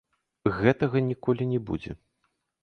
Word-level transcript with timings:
Гэтага 0.59 1.03
ніколі 1.09 1.47
не 1.53 1.61
будзе. 1.69 1.91